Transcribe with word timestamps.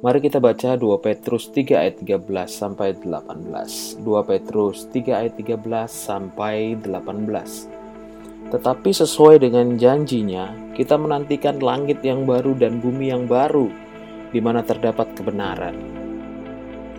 Mari 0.00 0.24
kita 0.24 0.40
baca 0.40 0.80
2 0.80 0.96
Petrus 1.04 1.52
3 1.52 1.76
ayat 1.76 2.00
13 2.00 2.24
sampai 2.48 2.96
18. 2.96 4.00
2 4.00 4.00
Petrus 4.24 4.88
3 4.88 5.12
ayat 5.12 5.36
13 5.36 5.60
sampai 5.92 6.72
18. 6.80 8.48
Tetapi 8.48 8.90
sesuai 8.96 9.44
dengan 9.44 9.76
janjinya, 9.76 10.72
kita 10.72 10.96
menantikan 10.96 11.60
langit 11.60 12.00
yang 12.00 12.24
baru 12.24 12.56
dan 12.56 12.80
bumi 12.80 13.12
yang 13.12 13.28
baru, 13.28 13.68
di 14.32 14.40
mana 14.40 14.64
terdapat 14.64 15.12
kebenaran. 15.12 15.76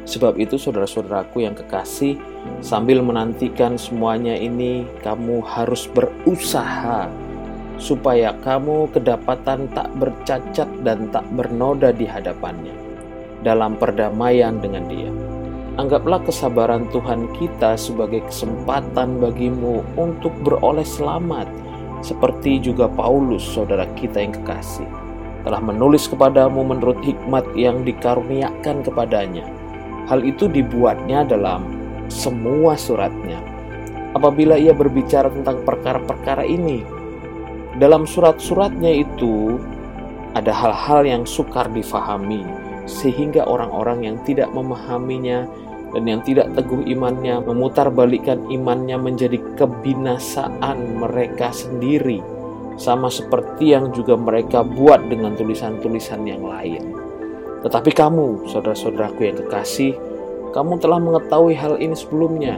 Sebab 0.05 0.37
itu 0.37 0.61
saudara-saudaraku 0.61 1.41
yang 1.41 1.57
kekasih, 1.57 2.21
sambil 2.61 3.01
menantikan 3.01 3.81
semuanya 3.81 4.37
ini, 4.37 4.85
kamu 5.01 5.41
harus 5.41 5.89
berusaha 5.89 7.09
supaya 7.81 8.37
kamu 8.45 8.93
kedapatan 8.93 9.65
tak 9.73 9.89
bercacat 9.97 10.69
dan 10.85 11.09
tak 11.09 11.25
bernoda 11.33 11.89
di 11.89 12.05
hadapannya 12.05 12.90
dalam 13.41 13.77
perdamaian 13.77 14.57
dengan 14.61 14.85
Dia. 14.89 15.11
Anggaplah 15.79 16.21
kesabaran 16.27 16.91
Tuhan 16.91 17.31
kita 17.39 17.79
sebagai 17.79 18.21
kesempatan 18.27 19.23
bagimu 19.23 19.81
untuk 19.95 20.35
beroleh 20.43 20.85
selamat, 20.85 21.47
seperti 22.03 22.59
juga 22.59 22.91
Paulus, 22.91 23.41
saudara 23.45 23.87
kita 23.95 24.19
yang 24.19 24.33
kekasih, 24.35 24.89
telah 25.47 25.61
menulis 25.63 26.09
kepadamu 26.11 26.65
menurut 26.65 26.99
hikmat 27.01 27.45
yang 27.55 27.87
dikaruniakan 27.87 28.83
kepadanya. 28.83 29.47
Hal 30.09 30.25
itu 30.27 30.51
dibuatnya 30.51 31.23
dalam 31.23 31.63
semua 32.11 32.75
suratnya. 32.75 33.39
Apabila 34.11 34.59
ia 34.59 34.75
berbicara 34.75 35.31
tentang 35.31 35.63
perkara-perkara 35.63 36.43
ini, 36.43 36.83
dalam 37.79 38.03
surat-suratnya 38.03 39.07
itu 39.07 39.55
ada 40.35 40.51
hal-hal 40.51 41.07
yang 41.07 41.23
sukar 41.23 41.71
difahami, 41.71 42.43
sehingga 42.91 43.47
orang-orang 43.47 44.03
yang 44.03 44.17
tidak 44.27 44.51
memahaminya 44.51 45.47
dan 45.95 46.03
yang 46.03 46.21
tidak 46.23 46.51
teguh 46.55 46.83
imannya 46.83 47.39
memutarbalikkan 47.39 48.51
imannya 48.51 48.99
menjadi 48.99 49.39
kebinasaan 49.55 50.99
mereka 50.99 51.55
sendiri 51.55 52.19
sama 52.75 53.07
seperti 53.07 53.75
yang 53.75 53.91
juga 53.95 54.19
mereka 54.19 54.63
buat 54.63 55.07
dengan 55.07 55.35
tulisan-tulisan 55.35 56.23
yang 56.27 56.43
lain. 56.43 56.95
Tetapi 57.61 57.91
kamu, 57.93 58.49
saudara-saudaraku 58.49 59.21
yang 59.21 59.37
kekasih, 59.45 59.93
kamu 60.49 60.81
telah 60.81 60.97
mengetahui 60.97 61.53
hal 61.53 61.77
ini 61.77 61.93
sebelumnya. 61.93 62.57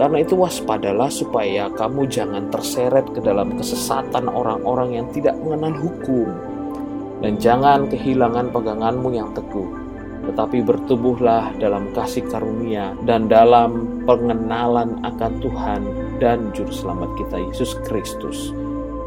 Karena 0.00 0.24
itu 0.24 0.32
waspadalah 0.32 1.12
supaya 1.12 1.68
kamu 1.76 2.08
jangan 2.08 2.48
terseret 2.48 3.04
ke 3.12 3.20
dalam 3.20 3.52
kesesatan 3.52 4.32
orang-orang 4.32 4.96
yang 4.96 5.06
tidak 5.12 5.36
mengenal 5.36 5.76
hukum 5.76 6.49
dan 7.20 7.36
jangan 7.36 7.88
kehilangan 7.88 8.48
peganganmu 8.52 9.08
yang 9.12 9.30
teguh, 9.36 9.68
tetapi 10.28 10.64
bertumbuhlah 10.64 11.52
dalam 11.60 11.92
kasih 11.92 12.24
karunia 12.28 12.96
dan 13.04 13.28
dalam 13.28 14.00
pengenalan 14.04 15.00
akan 15.04 15.32
Tuhan 15.40 15.82
dan 16.20 16.52
Juru 16.56 16.72
Selamat 16.72 17.10
kita 17.20 17.36
Yesus 17.40 17.76
Kristus. 17.88 18.52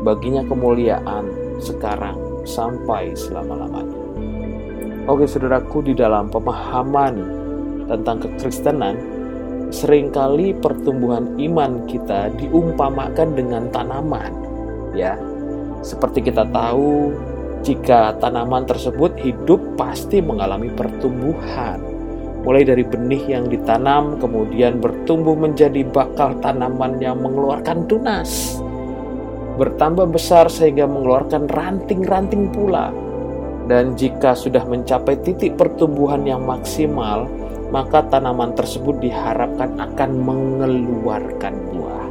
Baginya 0.05 0.45
kemuliaan 0.45 1.29
sekarang 1.57 2.45
sampai 2.45 3.15
selama-lamanya. 3.17 4.01
Oke 5.03 5.27
saudaraku, 5.27 5.83
di 5.83 5.93
dalam 5.95 6.31
pemahaman 6.31 7.15
tentang 7.91 8.23
kekristenan, 8.23 8.95
sering 9.67 10.13
kali 10.13 10.55
pertumbuhan 10.55 11.35
iman 11.39 11.83
kita 11.89 12.31
diumpamakan 12.39 13.35
dengan 13.35 13.67
tanaman. 13.73 14.31
Ya, 14.95 15.19
seperti 15.83 16.23
kita 16.31 16.47
tahu, 16.55 17.11
jika 17.63 18.19
tanaman 18.19 18.67
tersebut 18.67 19.15
hidup 19.23 19.79
pasti 19.79 20.19
mengalami 20.19 20.67
pertumbuhan. 20.67 21.79
Mulai 22.43 22.67
dari 22.67 22.83
benih 22.83 23.23
yang 23.39 23.47
ditanam 23.47 24.19
kemudian 24.19 24.83
bertumbuh 24.83 25.31
menjadi 25.31 25.87
bakal 25.87 26.35
tanaman 26.43 26.99
yang 26.99 27.23
mengeluarkan 27.23 27.87
tunas. 27.87 28.59
Bertambah 29.55 30.11
besar 30.11 30.51
sehingga 30.51 30.83
mengeluarkan 30.83 31.47
ranting-ranting 31.47 32.51
pula. 32.51 32.91
Dan 33.63 33.95
jika 33.95 34.35
sudah 34.35 34.67
mencapai 34.67 35.23
titik 35.23 35.55
pertumbuhan 35.55 36.27
yang 36.27 36.43
maksimal, 36.43 37.31
maka 37.71 38.03
tanaman 38.11 38.51
tersebut 38.59 38.99
diharapkan 38.99 39.79
akan 39.79 40.11
mengeluarkan 40.19 41.55
buah. 41.71 42.07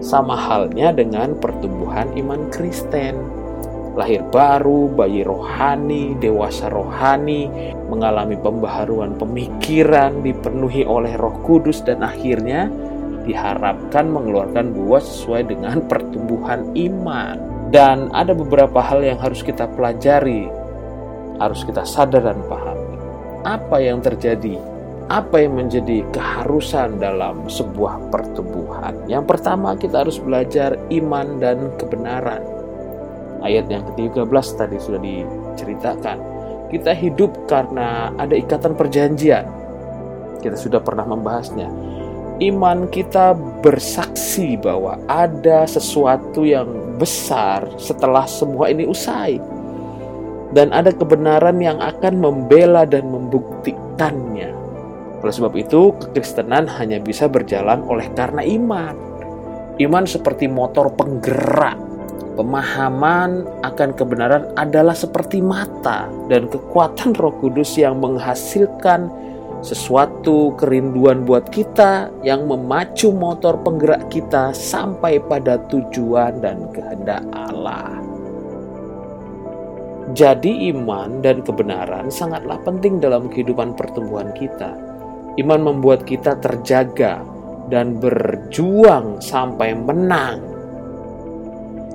Sama 0.00 0.40
halnya 0.40 0.88
dengan 0.96 1.36
pertumbuhan 1.36 2.16
iman 2.16 2.48
Kristen 2.48 3.35
lahir 3.96 4.20
baru, 4.28 4.92
bayi 4.92 5.24
rohani, 5.24 6.12
dewasa 6.20 6.68
rohani, 6.68 7.48
mengalami 7.88 8.36
pembaharuan 8.36 9.16
pemikiran, 9.16 10.20
dipenuhi 10.20 10.84
oleh 10.84 11.16
Roh 11.16 11.40
Kudus, 11.42 11.80
dan 11.80 12.04
akhirnya 12.04 12.68
diharapkan 13.24 14.06
mengeluarkan 14.06 14.76
buah 14.76 15.02
sesuai 15.02 15.48
dengan 15.48 15.80
pertumbuhan 15.88 16.68
iman. 16.76 17.40
Dan 17.72 18.12
ada 18.14 18.30
beberapa 18.36 18.78
hal 18.78 19.02
yang 19.02 19.18
harus 19.18 19.42
kita 19.42 19.66
pelajari, 19.74 20.46
harus 21.40 21.66
kita 21.66 21.82
sadar 21.82 22.22
dan 22.30 22.38
pahami. 22.46 22.94
Apa 23.42 23.82
yang 23.82 23.98
terjadi? 24.04 24.60
Apa 25.06 25.38
yang 25.42 25.58
menjadi 25.58 26.02
keharusan 26.14 26.98
dalam 26.98 27.46
sebuah 27.46 28.10
pertumbuhan? 28.10 29.06
Yang 29.06 29.34
pertama, 29.34 29.74
kita 29.78 30.06
harus 30.06 30.18
belajar 30.18 30.74
iman 30.90 31.38
dan 31.38 31.70
kebenaran 31.78 32.55
ayat 33.42 33.66
yang 33.68 33.84
ke-13 33.92 34.46
tadi 34.56 34.76
sudah 34.80 35.00
diceritakan. 35.00 36.18
Kita 36.66 36.92
hidup 36.92 37.46
karena 37.46 38.10
ada 38.18 38.34
ikatan 38.34 38.74
perjanjian. 38.74 39.46
Kita 40.42 40.58
sudah 40.58 40.82
pernah 40.82 41.06
membahasnya. 41.06 41.70
Iman 42.42 42.92
kita 42.92 43.32
bersaksi 43.64 44.60
bahwa 44.60 45.00
ada 45.08 45.64
sesuatu 45.64 46.44
yang 46.44 46.68
besar 47.00 47.64
setelah 47.80 48.28
semua 48.28 48.68
ini 48.68 48.84
usai. 48.84 49.40
Dan 50.52 50.74
ada 50.74 50.92
kebenaran 50.92 51.58
yang 51.58 51.80
akan 51.80 52.20
membela 52.20 52.84
dan 52.84 53.08
membuktikannya. 53.08 54.52
Oleh 55.24 55.34
sebab 55.34 55.54
itu, 55.56 55.96
kekristenan 55.96 56.68
hanya 56.76 57.00
bisa 57.00 57.26
berjalan 57.26 57.82
oleh 57.88 58.06
karena 58.12 58.44
iman. 58.44 58.94
Iman 59.80 60.04
seperti 60.04 60.48
motor 60.48 60.92
penggerak 60.92 61.85
Pemahaman 62.36 63.48
akan 63.64 63.90
kebenaran 63.96 64.52
adalah 64.60 64.92
seperti 64.92 65.40
mata 65.40 66.04
dan 66.28 66.52
kekuatan 66.52 67.16
Roh 67.16 67.32
Kudus 67.40 67.80
yang 67.80 67.96
menghasilkan 67.96 69.08
sesuatu 69.64 70.52
kerinduan 70.60 71.24
buat 71.24 71.48
kita 71.48 72.12
yang 72.20 72.44
memacu 72.44 73.08
motor 73.08 73.56
penggerak 73.64 74.12
kita 74.12 74.52
sampai 74.52 75.16
pada 75.16 75.56
tujuan 75.72 76.44
dan 76.44 76.68
kehendak 76.76 77.24
Allah. 77.32 78.04
Jadi 80.12 80.70
iman 80.76 81.24
dan 81.24 81.40
kebenaran 81.40 82.12
sangatlah 82.12 82.60
penting 82.68 83.00
dalam 83.00 83.32
kehidupan 83.32 83.72
pertumbuhan 83.74 84.28
kita. 84.36 84.76
Iman 85.40 85.64
membuat 85.64 86.04
kita 86.04 86.36
terjaga 86.36 87.24
dan 87.72 87.96
berjuang 87.96 89.24
sampai 89.24 89.72
menang 89.72 90.55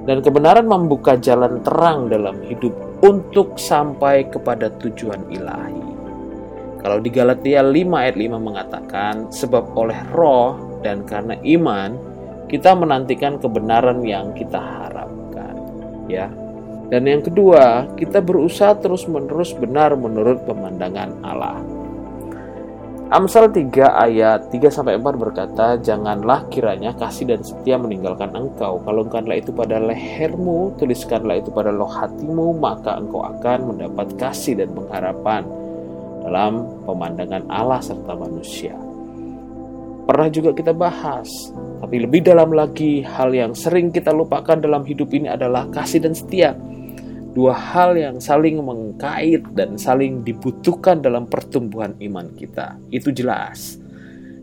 dan 0.06 0.22
kebenaran 0.26 0.66
membuka 0.66 1.18
jalan 1.18 1.62
terang 1.62 2.10
dalam 2.10 2.42
hidup 2.46 2.74
untuk 3.06 3.58
sampai 3.58 4.26
kepada 4.30 4.74
tujuan 4.82 5.22
ilahi. 5.30 5.82
Kalau 6.82 6.98
di 6.98 7.14
Galatia 7.14 7.62
5 7.62 7.74
ayat 7.94 8.18
5 8.18 8.42
mengatakan, 8.42 9.30
sebab 9.30 9.78
oleh 9.78 9.98
roh 10.18 10.82
dan 10.82 11.06
karena 11.06 11.38
iman, 11.46 11.94
kita 12.50 12.74
menantikan 12.74 13.38
kebenaran 13.38 14.02
yang 14.02 14.34
kita 14.34 14.58
harapkan. 14.58 15.54
Ya, 16.10 16.34
dan 16.92 17.08
yang 17.08 17.22
kedua, 17.24 17.88
kita 17.96 18.20
berusaha 18.20 18.76
terus-menerus 18.76 19.56
benar 19.56 19.96
menurut 19.96 20.44
pemandangan 20.44 21.24
Allah. 21.24 21.62
Amsal 23.12 23.52
3 23.52 23.92
ayat 23.92 24.48
3 24.56 24.72
sampai 24.72 24.96
4 24.96 25.20
berkata, 25.20 25.76
"Janganlah 25.84 26.48
kiranya 26.48 26.96
kasih 26.96 27.28
dan 27.28 27.44
setia 27.44 27.76
meninggalkan 27.76 28.32
engkau. 28.32 28.80
Kalungkanlah 28.88 29.36
itu 29.36 29.52
pada 29.52 29.84
lehermu, 29.84 30.80
tuliskanlah 30.80 31.44
itu 31.44 31.52
pada 31.52 31.76
loh 31.76 31.92
hatimu, 31.92 32.56
maka 32.56 32.96
engkau 32.96 33.20
akan 33.20 33.76
mendapat 33.76 34.16
kasih 34.16 34.64
dan 34.64 34.72
pengharapan 34.72 35.44
dalam 36.24 36.64
pemandangan 36.88 37.44
Allah 37.52 37.84
serta 37.84 38.16
manusia." 38.16 38.80
Pernah 40.08 40.32
juga 40.32 40.56
kita 40.56 40.72
bahas, 40.72 41.28
tapi 41.84 42.08
lebih 42.08 42.24
dalam 42.24 42.56
lagi 42.56 43.04
hal 43.04 43.36
yang 43.36 43.52
sering 43.52 43.92
kita 43.92 44.16
lupakan 44.16 44.56
dalam 44.56 44.88
hidup 44.88 45.12
ini 45.12 45.28
adalah 45.28 45.68
kasih 45.68 46.00
dan 46.00 46.16
setia 46.16 46.56
dua 47.32 47.56
hal 47.56 47.96
yang 47.96 48.20
saling 48.20 48.60
mengkait 48.60 49.44
dan 49.56 49.80
saling 49.80 50.24
dibutuhkan 50.24 51.00
dalam 51.00 51.28
pertumbuhan 51.32 51.96
iman 52.00 52.28
kita. 52.36 52.76
Itu 52.92 53.16
jelas. 53.16 53.80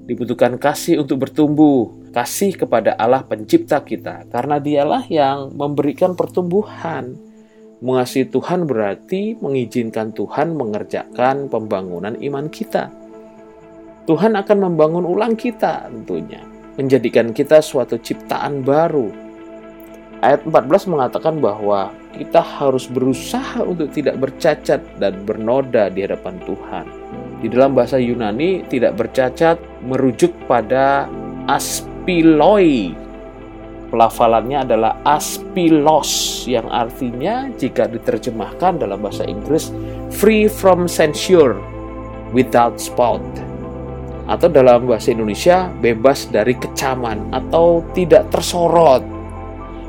Dibutuhkan 0.09 0.57
kasih 0.57 1.05
untuk 1.05 1.29
bertumbuh, 1.29 1.93
kasih 2.17 2.57
kepada 2.57 2.97
Allah 2.97 3.21
pencipta 3.29 3.85
kita, 3.85 4.25
karena 4.33 4.57
dialah 4.57 5.05
yang 5.13 5.53
memberikan 5.53 6.17
pertumbuhan. 6.17 7.13
Mengasihi 7.79 8.27
Tuhan 8.27 8.65
berarti 8.65 9.37
mengizinkan 9.39 10.11
Tuhan 10.17 10.57
mengerjakan 10.57 11.53
pembangunan 11.53 12.17
iman 12.19 12.49
kita. 12.49 12.91
Tuhan 14.09 14.33
akan 14.41 14.59
membangun 14.73 15.05
ulang 15.05 15.37
kita 15.37 15.93
tentunya, 15.93 16.41
menjadikan 16.81 17.37
kita 17.37 17.61
suatu 17.61 18.01
ciptaan 18.01 18.65
baru. 18.65 19.28
Ayat 20.19 20.43
14 20.43 20.91
mengatakan 20.91 21.39
bahwa 21.39 21.95
kita 22.11 22.43
harus 22.43 22.91
berusaha 22.91 23.63
untuk 23.63 23.95
tidak 23.95 24.19
bercacat 24.19 24.83
dan 24.99 25.15
bernoda 25.23 25.87
di 25.89 26.03
hadapan 26.03 26.35
Tuhan. 26.43 26.85
Di 27.39 27.47
dalam 27.47 27.79
bahasa 27.79 28.03
Yunani, 28.03 28.67
tidak 28.67 28.99
bercacat 28.99 29.63
merujuk 29.87 30.35
pada 30.51 31.07
aspiloi 31.47 32.91
Pelafalannya 33.89 34.69
adalah 34.69 35.01
aspilos 35.01 36.45
yang 36.45 36.69
artinya 36.69 37.49
jika 37.57 37.89
diterjemahkan 37.89 38.85
dalam 38.85 39.01
bahasa 39.01 39.25
Inggris 39.25 39.73
free 40.13 40.45
from 40.45 40.85
censure 40.85 41.57
without 42.37 42.77
spot 42.77 43.25
atau 44.29 44.45
dalam 44.53 44.85
bahasa 44.85 45.17
Indonesia 45.17 45.73
bebas 45.81 46.29
dari 46.29 46.53
kecaman 46.53 47.33
atau 47.33 47.81
tidak 47.97 48.29
tersorot. 48.29 49.18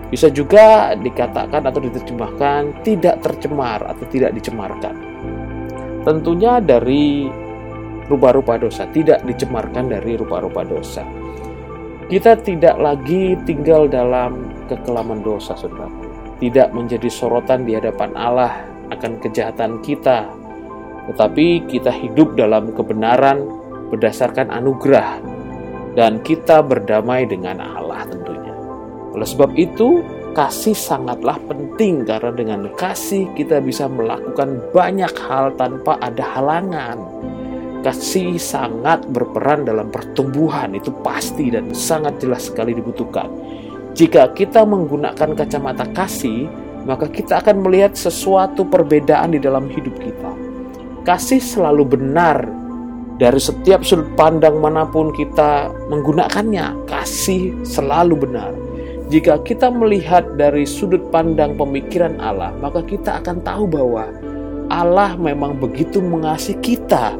Bisa 0.09 0.33
juga 0.33 0.97
dikatakan 0.97 1.69
atau 1.69 1.77
diterjemahkan 1.85 2.81
tidak 2.81 3.21
tercemar 3.21 3.85
atau 3.85 4.05
tidak 4.09 4.33
dicemarkan. 4.33 4.97
Tentunya 6.01 6.57
dari 6.57 7.29
rupa-rupa 8.09 8.57
dosa, 8.57 8.89
tidak 8.89 9.21
dicemarkan 9.29 9.93
dari 9.93 10.17
rupa-rupa 10.17 10.65
dosa. 10.65 11.05
Kita 12.09 12.41
tidak 12.41 12.81
lagi 12.81 13.37
tinggal 13.45 13.85
dalam 13.85 14.49
kekelaman 14.65 15.21
dosa, 15.21 15.53
saudara. 15.53 15.85
Tidak 16.41 16.73
menjadi 16.73 17.05
sorotan 17.05 17.69
di 17.69 17.77
hadapan 17.77 18.17
Allah 18.17 18.65
akan 18.89 19.21
kejahatan 19.21 19.77
kita, 19.85 20.25
tetapi 21.13 21.69
kita 21.69 21.93
hidup 21.93 22.33
dalam 22.33 22.73
kebenaran 22.73 23.45
berdasarkan 23.93 24.49
anugerah, 24.49 25.21
dan 25.93 26.17
kita 26.25 26.65
berdamai 26.65 27.29
dengan 27.29 27.61
Allah 27.61 28.09
tentunya. 28.09 28.28
Oleh 29.15 29.27
sebab 29.27 29.53
itu, 29.57 30.05
kasih 30.37 30.77
sangatlah 30.77 31.41
penting 31.49 32.05
karena 32.05 32.31
dengan 32.31 32.61
kasih 32.77 33.27
kita 33.33 33.59
bisa 33.59 33.89
melakukan 33.89 34.61
banyak 34.71 35.11
hal 35.25 35.53
tanpa 35.57 35.97
ada 35.99 36.21
halangan 36.37 37.19
kasih 37.79 38.35
sangat 38.35 39.07
berperan 39.07 39.63
dalam 39.63 39.87
pertumbuhan 39.87 40.75
itu 40.75 40.91
pasti 40.99 41.47
dan 41.51 41.71
sangat 41.71 42.19
jelas 42.19 42.51
sekali 42.51 42.75
dibutuhkan. 42.75 43.31
Jika 43.95 44.31
kita 44.35 44.63
menggunakan 44.67 45.35
kacamata 45.35 45.87
kasih, 45.95 46.47
maka 46.83 47.07
kita 47.07 47.39
akan 47.43 47.63
melihat 47.63 47.95
sesuatu 47.95 48.67
perbedaan 48.67 49.35
di 49.35 49.39
dalam 49.39 49.67
hidup 49.71 49.95
kita. 49.99 50.31
Kasih 51.07 51.41
selalu 51.41 51.97
benar 51.97 52.47
dari 53.19 53.39
setiap 53.39 53.83
sudut 53.83 54.07
pandang 54.15 54.59
mana 54.59 54.87
pun 54.87 55.11
kita 55.11 55.71
menggunakannya. 55.91 56.87
Kasih 56.87 57.63
selalu 57.65 58.29
benar. 58.29 58.51
Jika 59.09 59.41
kita 59.41 59.73
melihat 59.73 60.37
dari 60.37 60.69
sudut 60.69 61.01
pandang 61.09 61.57
pemikiran 61.57 62.21
Allah, 62.21 62.53
maka 62.61 62.85
kita 62.85 63.17
akan 63.17 63.41
tahu 63.41 63.65
bahwa 63.65 64.05
Allah 64.69 65.17
memang 65.17 65.57
begitu 65.57 65.97
mengasihi 65.97 66.53
kita 66.61 67.17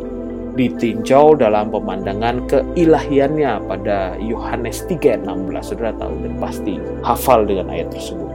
ditinjau 0.53 1.33
dalam 1.33 1.73
pemandangan 1.73 2.45
keilahiannya 2.45 3.65
pada 3.65 4.13
Yohanes 4.21 4.85
3:16 4.85 5.25
Saudara 5.65 5.89
tahu 5.97 6.13
dan 6.21 6.37
pasti 6.37 6.77
hafal 7.01 7.49
dengan 7.49 7.73
ayat 7.73 7.89
tersebut. 7.89 8.29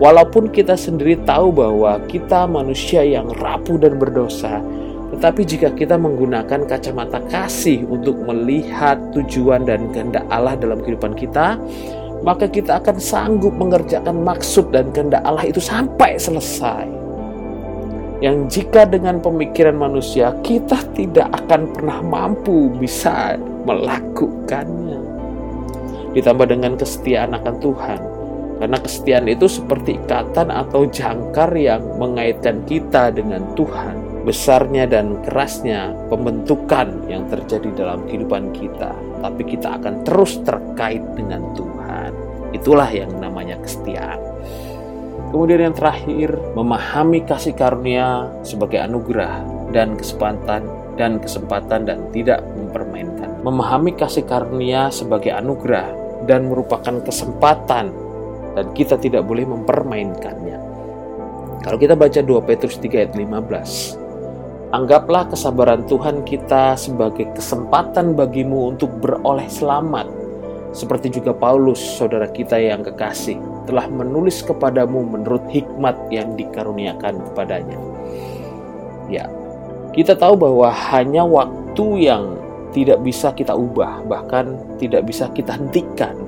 Walaupun 0.00 0.48
kita 0.48 0.72
sendiri 0.72 1.20
tahu 1.28 1.52
bahwa 1.52 2.00
kita 2.08 2.48
manusia 2.48 3.04
yang 3.04 3.28
rapuh 3.36 3.76
dan 3.76 4.00
berdosa, 4.00 4.64
tetapi 5.12 5.44
jika 5.44 5.76
kita 5.76 6.00
menggunakan 6.00 6.64
kacamata 6.64 7.20
kasih 7.28 7.84
untuk 7.84 8.16
melihat 8.24 8.96
tujuan 9.12 9.68
dan 9.68 9.92
kehendak 9.92 10.24
Allah 10.32 10.56
dalam 10.56 10.80
kehidupan 10.80 11.12
kita, 11.14 11.60
maka 12.24 12.48
kita 12.48 12.80
akan 12.80 12.96
sanggup 12.96 13.52
mengerjakan 13.54 14.24
maksud 14.24 14.72
dan 14.72 14.88
kehendak 14.90 15.20
Allah 15.22 15.44
itu 15.44 15.60
sampai 15.60 16.16
selesai 16.16 17.04
yang 18.24 18.48
jika 18.48 18.88
dengan 18.88 19.20
pemikiran 19.20 19.76
manusia 19.76 20.32
kita 20.40 20.80
tidak 20.96 21.28
akan 21.44 21.68
pernah 21.76 22.00
mampu 22.00 22.72
bisa 22.72 23.36
melakukannya. 23.68 24.96
Ditambah 26.16 26.46
dengan 26.48 26.80
kesetiaan 26.80 27.36
akan 27.36 27.54
Tuhan. 27.60 28.00
Karena 28.64 28.78
kesetiaan 28.80 29.28
itu 29.28 29.44
seperti 29.44 30.00
ikatan 30.00 30.48
atau 30.48 30.88
jangkar 30.88 31.52
yang 31.52 31.84
mengaitkan 32.00 32.64
kita 32.64 33.12
dengan 33.12 33.44
Tuhan. 33.58 34.24
Besarnya 34.24 34.88
dan 34.88 35.20
kerasnya 35.26 35.92
pembentukan 36.08 37.04
yang 37.10 37.28
terjadi 37.28 37.68
dalam 37.76 38.08
kehidupan 38.08 38.56
kita. 38.56 38.96
Tapi 39.20 39.42
kita 39.44 39.76
akan 39.76 40.00
terus 40.06 40.40
terkait 40.46 41.04
dengan 41.12 41.44
Tuhan. 41.52 41.74
Itulah 42.54 42.86
yang 42.94 43.10
namanya 43.18 43.58
kesetiaan. 43.58 44.22
Kemudian 45.34 45.66
yang 45.66 45.74
terakhir, 45.74 46.38
memahami 46.54 47.26
kasih 47.26 47.58
karunia 47.58 48.30
sebagai 48.46 48.78
anugerah 48.78 49.42
dan 49.74 49.98
kesempatan 49.98 50.62
dan 50.94 51.18
kesempatan 51.18 51.90
dan 51.90 52.06
tidak 52.14 52.38
mempermainkan. 52.54 53.42
Memahami 53.42 53.98
kasih 53.98 54.22
karunia 54.22 54.94
sebagai 54.94 55.34
anugerah 55.34 55.90
dan 56.30 56.46
merupakan 56.46 57.02
kesempatan 57.02 57.90
dan 58.54 58.66
kita 58.78 58.94
tidak 59.02 59.26
boleh 59.26 59.42
mempermainkannya. 59.42 60.58
Kalau 61.66 61.78
kita 61.82 61.98
baca 61.98 62.20
2 62.22 62.46
Petrus 62.46 62.78
3 62.78 63.02
ayat 63.02 63.12
15, 63.18 64.70
anggaplah 64.70 65.26
kesabaran 65.34 65.82
Tuhan 65.90 66.22
kita 66.22 66.78
sebagai 66.78 67.34
kesempatan 67.34 68.14
bagimu 68.14 68.70
untuk 68.70 68.94
beroleh 69.02 69.50
selamat 69.50 70.23
seperti 70.74 71.06
juga 71.06 71.30
Paulus, 71.30 71.78
saudara 71.78 72.26
kita 72.26 72.58
yang 72.58 72.82
kekasih, 72.82 73.38
telah 73.70 73.86
menulis 73.86 74.42
kepadamu 74.42 75.06
menurut 75.06 75.46
hikmat 75.46 75.94
yang 76.10 76.34
dikaruniakan 76.34 77.22
kepadanya. 77.30 77.78
Ya, 79.06 79.30
kita 79.94 80.18
tahu 80.18 80.34
bahwa 80.34 80.74
hanya 80.90 81.22
waktu 81.22 82.10
yang 82.10 82.34
tidak 82.74 83.06
bisa 83.06 83.30
kita 83.30 83.54
ubah, 83.54 84.02
bahkan 84.10 84.58
tidak 84.82 85.06
bisa 85.06 85.30
kita 85.30 85.54
hentikan. 85.54 86.18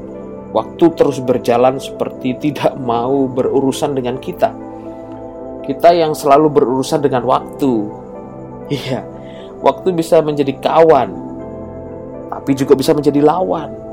Waktu 0.54 0.94
terus 0.94 1.18
berjalan 1.18 1.82
seperti 1.82 2.38
tidak 2.38 2.78
mau 2.78 3.26
berurusan 3.26 3.98
dengan 3.98 4.14
kita. 4.22 4.54
Kita 5.66 5.90
yang 5.90 6.14
selalu 6.14 6.54
berurusan 6.54 7.02
dengan 7.02 7.26
waktu. 7.26 8.06
Iya, 8.70 9.02
waktu 9.58 9.90
bisa 9.90 10.22
menjadi 10.22 10.54
kawan, 10.62 11.10
tapi 12.30 12.54
juga 12.54 12.78
bisa 12.78 12.94
menjadi 12.94 13.18
lawan 13.26 13.85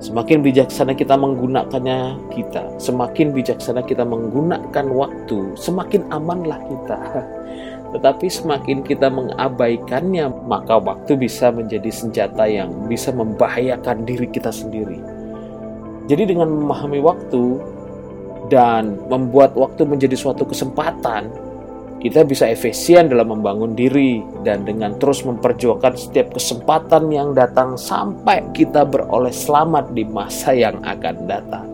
Semakin 0.00 0.40
bijaksana 0.40 0.96
kita 0.96 1.12
menggunakannya 1.12 2.32
kita, 2.32 2.80
semakin 2.80 3.36
bijaksana 3.36 3.84
kita 3.84 4.00
menggunakan 4.00 4.86
waktu, 4.96 5.52
semakin 5.60 6.08
amanlah 6.08 6.56
kita. 6.72 6.98
Tetapi 7.92 8.26
semakin 8.32 8.80
kita 8.80 9.12
mengabaikannya, 9.12 10.32
maka 10.48 10.80
waktu 10.80 11.20
bisa 11.20 11.52
menjadi 11.52 11.92
senjata 11.92 12.48
yang 12.48 12.72
bisa 12.88 13.12
membahayakan 13.12 14.08
diri 14.08 14.24
kita 14.32 14.48
sendiri. 14.48 14.96
Jadi 16.08 16.32
dengan 16.32 16.48
memahami 16.48 17.04
waktu 17.04 17.60
dan 18.48 18.96
membuat 19.12 19.52
waktu 19.52 19.84
menjadi 19.84 20.16
suatu 20.16 20.48
kesempatan, 20.48 21.28
kita 22.00 22.24
bisa 22.24 22.48
efisien 22.48 23.12
dalam 23.12 23.28
membangun 23.28 23.76
diri 23.76 24.24
dan 24.40 24.64
dengan 24.64 24.96
terus 24.96 25.20
memperjuangkan 25.20 26.00
setiap 26.00 26.32
kesempatan 26.32 27.12
yang 27.12 27.36
datang 27.36 27.76
sampai 27.76 28.40
kita 28.56 28.88
beroleh 28.88 29.30
selamat 29.30 29.92
di 29.92 30.08
masa 30.08 30.56
yang 30.56 30.80
akan 30.80 31.16
datang. 31.28 31.68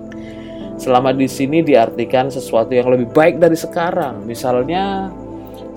Selamat 0.82 1.14
di 1.14 1.30
sini 1.30 1.62
diartikan 1.62 2.28
sesuatu 2.28 2.74
yang 2.74 2.90
lebih 2.90 3.08
baik 3.14 3.38
dari 3.38 3.54
sekarang. 3.54 4.26
Misalnya, 4.26 5.08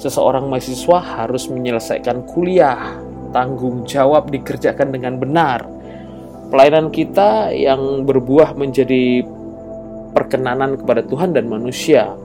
seseorang 0.01 0.49
mahasiswa 0.49 0.97
harus 0.97 1.47
menyelesaikan 1.47 2.25
kuliah, 2.33 2.97
tanggung 3.29 3.85
jawab 3.85 4.33
dikerjakan 4.33 4.89
dengan 4.89 5.21
benar. 5.21 5.63
Pelayanan 6.49 6.89
kita 6.89 7.53
yang 7.53 8.03
berbuah 8.03 8.57
menjadi 8.57 9.21
perkenanan 10.11 10.81
kepada 10.81 11.05
Tuhan 11.05 11.37
dan 11.37 11.45
manusia 11.45 12.17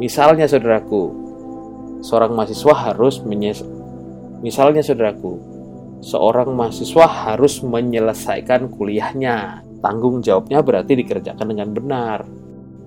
Misalnya 0.00 0.48
saudaraku, 0.48 1.12
seorang 2.00 2.32
mahasiswa 2.32 2.72
harus 2.72 3.20
menyes 3.20 3.60
Misalnya 4.40 4.80
saudaraku, 4.80 5.36
seorang 6.00 6.56
mahasiswa 6.56 7.04
harus 7.04 7.60
menyelesaikan 7.60 8.72
kuliahnya. 8.72 9.60
Tanggung 9.84 10.24
jawabnya 10.24 10.64
berarti 10.64 10.96
dikerjakan 10.96 11.46
dengan 11.52 11.68
benar. 11.76 12.24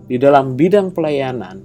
Di 0.09 0.17
dalam 0.17 0.57
bidang 0.57 0.89
pelayanan, 0.89 1.61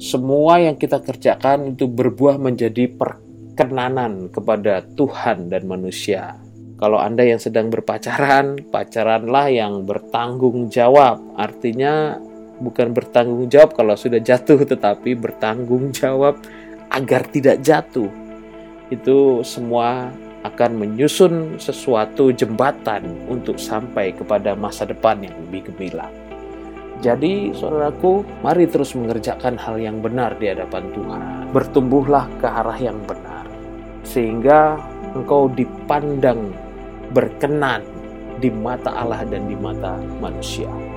semua 0.00 0.60
yang 0.64 0.80
kita 0.80 1.04
kerjakan 1.04 1.76
itu 1.76 1.84
berbuah 1.84 2.40
menjadi 2.40 2.88
perkenanan 2.96 4.32
kepada 4.32 4.80
Tuhan 4.96 5.52
dan 5.52 5.68
manusia. 5.68 6.40
Kalau 6.80 6.96
Anda 6.96 7.28
yang 7.28 7.42
sedang 7.42 7.68
berpacaran, 7.68 8.72
pacaranlah 8.72 9.52
yang 9.52 9.84
bertanggung 9.84 10.72
jawab. 10.72 11.20
Artinya 11.36 12.16
bukan 12.58 12.94
bertanggung 12.94 13.46
jawab 13.50 13.74
kalau 13.74 13.94
sudah 13.94 14.18
jatuh, 14.22 14.62
tetapi 14.62 15.14
bertanggung 15.14 15.90
jawab 15.94 16.38
agar 16.90 17.26
tidak 17.30 17.62
jatuh. 17.62 18.10
Itu 18.88 19.42
semua 19.46 20.10
akan 20.46 20.78
menyusun 20.78 21.58
sesuatu 21.58 22.30
jembatan 22.30 23.26
untuk 23.26 23.58
sampai 23.58 24.14
kepada 24.14 24.54
masa 24.54 24.86
depan 24.86 25.18
yang 25.22 25.34
lebih 25.48 25.74
gemilang. 25.74 26.10
Jadi, 26.98 27.54
saudaraku, 27.54 28.26
mari 28.42 28.66
terus 28.66 28.90
mengerjakan 28.98 29.54
hal 29.54 29.78
yang 29.78 30.02
benar 30.02 30.34
di 30.34 30.50
hadapan 30.50 30.82
Tuhan. 30.90 31.22
Bertumbuhlah 31.54 32.26
ke 32.42 32.46
arah 32.50 32.78
yang 32.78 32.98
benar, 33.06 33.46
sehingga 34.02 34.82
engkau 35.14 35.46
dipandang 35.54 36.50
berkenan 37.14 37.86
di 38.42 38.50
mata 38.50 38.94
Allah 38.94 39.22
dan 39.26 39.46
di 39.46 39.54
mata 39.54 39.94
manusia. 40.18 40.87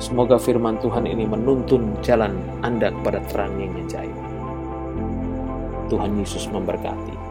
Semoga 0.00 0.40
firman 0.40 0.80
Tuhan 0.80 1.04
ini 1.04 1.28
menuntun 1.28 1.96
jalan 2.00 2.36
Anda 2.64 2.92
kepada 2.92 3.20
terang 3.28 3.56
yang 3.60 3.74
ajaib. 3.86 4.16
Tuhan 5.92 6.16
Yesus 6.16 6.48
memberkati. 6.48 7.21